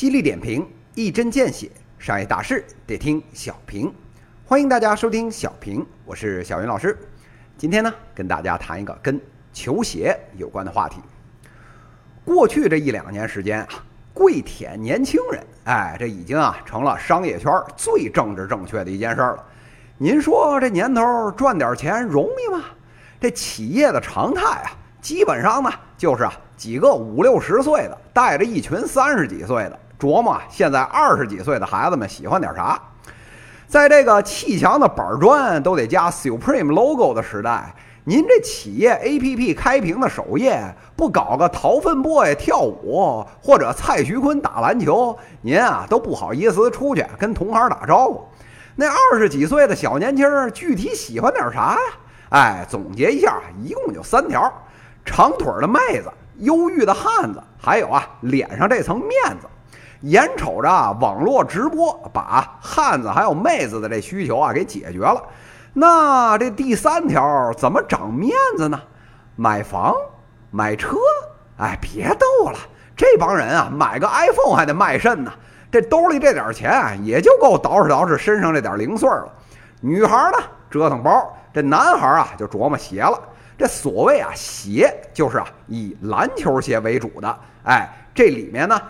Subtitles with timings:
[0.00, 3.92] 犀利点评，一针见血，商业大事得听小平。
[4.46, 6.98] 欢迎大家收听小平，我是小云老师。
[7.58, 9.20] 今天呢，跟大家谈一个跟
[9.52, 11.02] 球鞋有关的话题。
[12.24, 13.68] 过去这一两年时间啊，
[14.14, 19.44] 跪舔年轻人，哎，这已经啊成了商业圈最政治正确的一件事了。
[19.98, 22.64] 您说这年头赚点钱容易吗？
[23.20, 32.80] 这企业的常态啊，基本上呢就是啊几个五六十岁的带着一群三十几岁的琢磨现在二十几岁的孩子们喜欢点啥。
[33.68, 48.26] 在这个砌墙的板砖都得加 Supreme logo 的时代，您这企业 APP 开屏的首页不搞个陶粪 boy 跳舞或者蔡徐坤打篮球，您啊都不好意思出去跟同行打招呼。
[48.74, 51.78] 那二十几岁的小年轻具体喜欢点啥呀？
[52.30, 54.52] 哎，总结一下，一共就三条：
[55.04, 59.10] 长腿的妹子、忧郁的汉子，还有啊脸上这层面
[59.40, 59.46] 子。
[60.02, 65.22] 眼瞅着网络直播把汉子还有妹子的这需求啊给解决了，
[65.74, 68.80] 那这第三条怎么长面子呢？
[69.36, 69.94] 买房、
[70.50, 70.96] 买车？
[71.58, 72.58] 哎，别逗了，
[72.96, 75.30] 这帮人啊买个 iPhone 还得卖肾呢，
[75.70, 79.30] 这兜里这点钱也就够捯饬捯饬身上这点零碎了。
[79.82, 80.38] 女孩呢
[80.70, 83.20] 折腾包，这男孩啊就琢磨鞋了。
[83.58, 87.38] 这所谓啊鞋，就是啊以篮球鞋为主的。
[87.64, 88.80] 哎，这里面呢。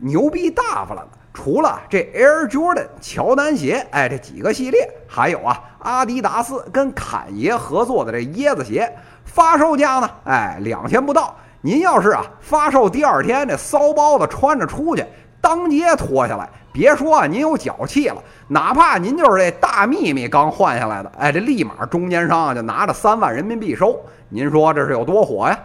[0.00, 8.90] 牛逼大发了，除了这 Air Jordan 乔丹鞋，哎，这几个系列，还有啊，阿迪达斯跟侃爷合作的这椰子鞋，
[9.24, 11.36] 发售价呢，哎，两千不到。
[11.60, 15.04] 您要是啊发售第二天，这骚包子穿着出去，
[15.42, 18.16] 当街脱下来，别说啊您有脚气了，
[18.48, 24.00] 哪怕您就是这大秘密刚换下来的，哎，这立马中间商就拿着三万人民币收。
[24.30, 25.58] 您说这是有多火呀？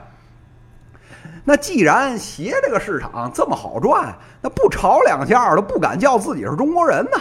[1.47, 7.19] 那既然鞋这个市场这么好赚，那不炒两下都不敢叫自己是中国人呢。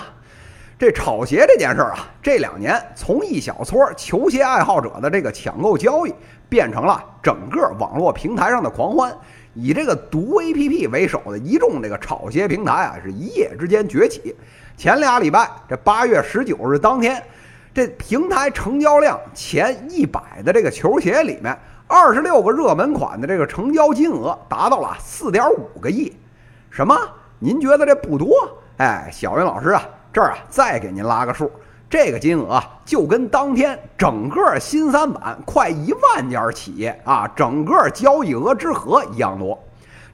[0.78, 6.15] 这炒鞋这件事儿啊，这两年从一小撮球鞋爱好者的这个抢购交易，
[6.49, 9.15] 变成了整个网络平台上的狂欢。
[9.53, 14.34] 以这个毒 APP 为首的一众这个炒鞋平台啊，是一夜之间崛起。
[14.75, 17.22] 前俩礼拜，这八月十九日当天，
[17.75, 21.56] 这平台成交量前一百的这个球鞋里面。
[21.87, 26.17] 二十六个热门款的这个成交金额达到了四点五个亿，
[26.71, 26.97] 什么？
[27.39, 28.34] 您觉得这不多？
[28.78, 31.50] 哎，小云老师啊，这儿啊再给您拉个数，
[31.91, 39.59] 这个金额就跟当天整个新三板快一万家企业啊整个交易额之和一样多。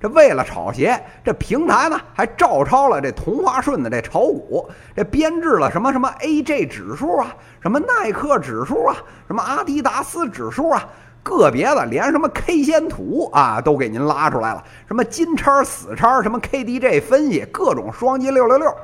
[0.00, 8.96] 这为了炒鞋，这平台呢还照抄了这同花顺的这炒股，这编制了什么什么 AJ 指数啊，什么耐克指数啊，
[9.28, 10.88] 什么阿迪达斯指数啊。
[11.22, 18.74] 个别的连什么 K 线图啊都给您拉出来了，什么金叉死叉，什么 KDJ 分析，各种双击六六六。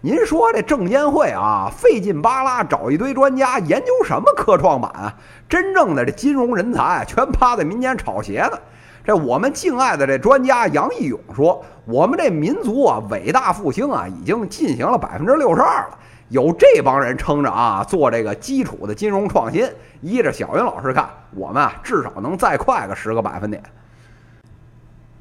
[0.00, 5.14] 您说这证监会啊，费劲巴拉找一堆专家研究什么科创板啊？
[5.48, 8.58] 真正的这金融人才全趴在民间炒鞋呢。
[9.04, 15.98] 这我们敬爱的这专家杨义勇说，我们这民族啊伟大复兴啊已经进行了百分之六十二了。
[16.32, 19.70] 有这帮人撑着啊，做这个基础的金融创新，
[20.00, 23.62] 依着小云老师看，我们啊至少能再快个十个百分点。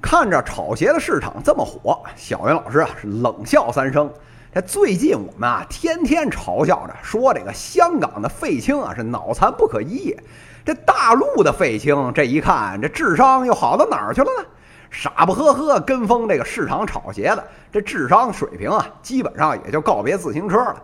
[0.02, 4.10] 看着炒鞋的市场这么火，小云老师啊是冷笑三声。
[4.54, 10.16] 这最近我们啊天天嘲笑着说，这个香港的废青啊是脑残不可医，
[10.64, 14.48] 这大陆的废青这一看，这智商又好到哪儿去了呢？
[14.92, 20.76] 傻不呵呵跟风这个市场炒鞋的，这智商水平啊，基本上也就告别自行车了。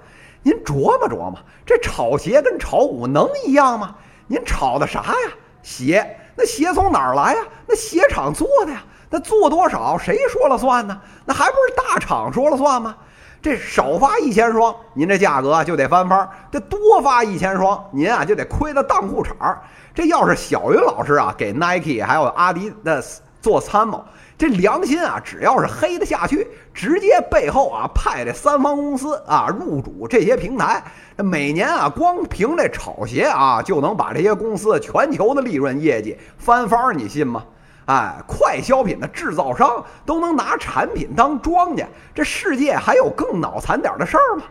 [0.42, 3.94] 您琢磨琢磨，这炒鞋跟炒股能一样吗？
[4.26, 5.32] 您炒的啥呀？
[5.62, 6.18] 鞋？
[6.36, 7.42] 那鞋从哪儿来呀？
[7.68, 8.82] 那鞋厂做的呀？
[9.10, 11.00] 那做多少谁说了算呢？
[11.26, 12.96] 那还不是大厂说了算吗？
[13.42, 19.62] 这少发一千双，您这价格就得翻番；这多发一千双，您啊就得亏得当裤衩儿。
[19.94, 23.04] 这要是小云老师啊，给 Nike 还有阿迪的
[23.42, 24.04] 做参谋。
[24.38, 30.84] 这良心啊，只要是黑得下去，直接背后啊派这三方公司啊入主这些平台，
[31.18, 37.44] 每年啊光凭这炒鞋啊就能把这些公司全球的利润业绩翻番，你信吗？
[37.86, 44.44] 哎，快消品的制造商都能拿产品当庄稼，这世界还有更脑残点的事儿吗？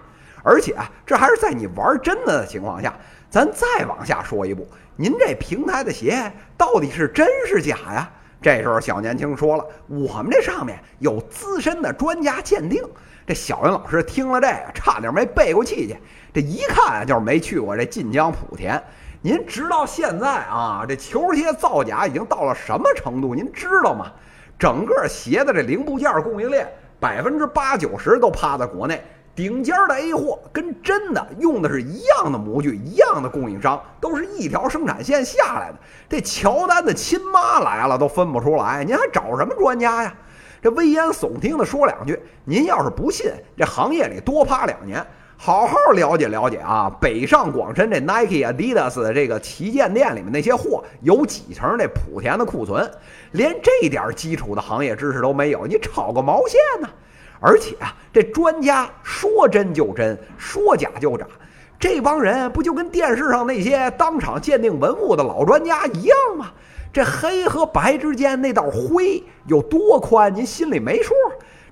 [0.43, 0.75] 而且
[1.05, 2.93] 这还是在你玩真的的情况下，
[3.31, 4.67] 咱再往下说一步，
[4.97, 8.11] 您这平台的鞋到底是真是假呀？
[8.47, 12.81] 这时候，小年轻说了：“我们这上面有资深的专家鉴定。”
[13.27, 15.97] 这小云老师听了这个，差点没背过气去。
[16.33, 18.81] 这一看就是没去过这晋江莆田。
[19.21, 23.35] 您直到现在啊，这球鞋造假已经到了什么程度？
[23.35, 24.13] 您知道吗？
[24.57, 26.69] 整个鞋的这零部件供应链
[27.01, 29.03] 百分之八九十都趴在国内。
[29.37, 35.79] 顶尖的 A 货跟真的用的是一样的模具，一样的供应商，都是一条生产线下来的。
[36.09, 40.15] 这乔丹的亲妈来了都分不出来，您还找什么专家呀？
[40.63, 45.07] 这危言耸听的说两句，您要是不信，这行业里多趴两年，
[45.37, 46.91] 好好了解了解啊。
[46.99, 52.91] 北上广深这 Nike、Adidas 的这个旗舰店里面那些货，有几成这莆田的库存？
[53.33, 56.89] 连这点基础的行业知识都没有，你炒个毛线呢？
[57.41, 61.27] 而且啊，这专家说真就真，说假就假，
[61.79, 66.53] 这帮人不就跟电视上那些当场鉴定文物的老专家一样吗？
[66.93, 71.13] 这黑和白之间那道灰有多宽，您心里没数？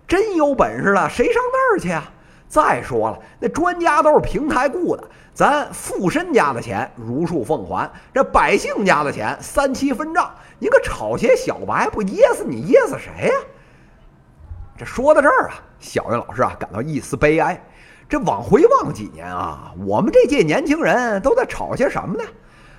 [0.07, 2.13] 真有本事了，谁上那儿去啊？
[2.47, 5.03] 再说了，那专家都是平台雇的，
[5.33, 13.35] 咱富绅家的钱如数奉还，这百姓家的钱三七分账，你个炒鞋小白不噎死你，噎死谁呀？
[14.77, 17.63] 这说到这儿啊，小云老师啊感到一丝悲哀。
[18.09, 22.25] 这往回望几年啊，我们这届年轻人都在吵些什么呢？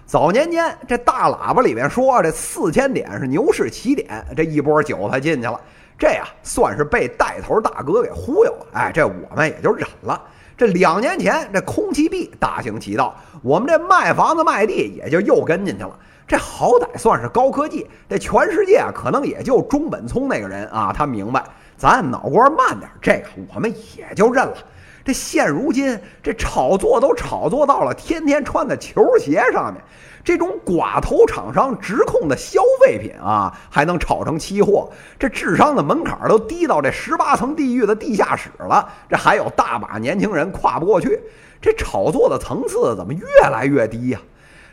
[0.06, 5.60] 早年间这大喇叭里面说这四千点是牛市起点，这一波韭菜进去了，
[5.98, 8.68] 这呀算是被带头大哥给忽悠了。
[8.74, 10.22] 哎，这我们也就忍了。
[10.58, 15.98] 这两年前这空气币大行其道，我们这卖房子卖地也就又跟进去了。
[16.28, 21.44] 这好歹算是高科技，这全世界可能也就中本聪那个人啊，他明白。
[21.78, 24.56] 咱脑瓜慢点，这个我们也就认了。
[25.04, 29.80] 这现如今这炒作都炒作到了天天穿的球鞋上面，
[30.24, 34.90] 这种寡头厂商直控的消费品啊，还能炒成期货？
[35.20, 41.22] 这智商的门槛都低到这十八层地狱的地下室了，这还有大把年轻人跨不过去。
[41.62, 44.20] 这炒作的层次怎么越来越低呀？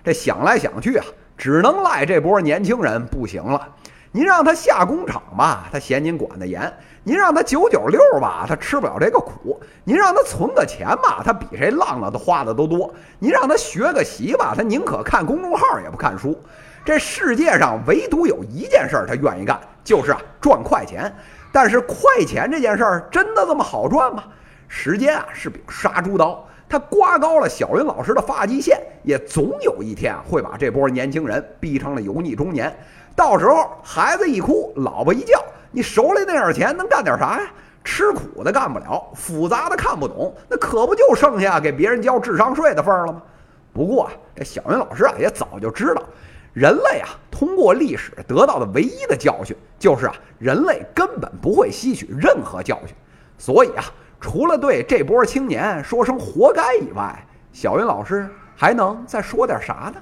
[0.03, 1.05] 这想来想去啊，
[1.37, 3.69] 只能赖这波年轻人不行了。
[4.15, 6.63] 您让他下工厂吧，他嫌您管得严；
[7.03, 16.39] 您让他九九六吧，他吃不了这个苦；您让他存个钱吧，他比谁浪的都花的都多；您让他学个习吧，他宁可看公众号也不看书。
[16.85, 21.11] 这世界上唯独有一件事他愿意干，就是啊赚快钱。
[21.51, 24.25] 但是快钱这件事儿真的这么好赚吗？
[24.69, 32.75] 时间啊是柄杀猪刀，他刮高了小云老师的发际线，也总有一天会把这波年轻人逼成了油腻中年。
[33.15, 35.39] 到时候孩子一哭，老婆一叫，
[35.71, 37.47] 你手里那点钱能干点啥呀？
[37.85, 43.21] 吃苦的干不了，复杂的看不懂，那可不就剩下给别人交智商税的份儿了吗？
[43.75, 46.03] 不过这小云老师啊，也早就知道，
[46.55, 52.97] 人类啊，通过历史得到的唯一的教训就是啊，人类根本不会吸取任何教训。
[53.37, 53.85] 所以啊，
[54.23, 57.23] 除了对这波青年说声活该以外，
[57.53, 58.27] 小云老师
[58.57, 60.01] 还能再说点啥呢？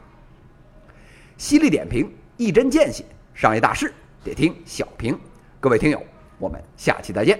[1.38, 2.08] 犀利点评。
[2.37, 3.93] 一针见血，商业大事
[4.25, 5.19] 得听小平。
[5.58, 6.02] 各位听友，
[6.38, 7.38] 我们下期再见。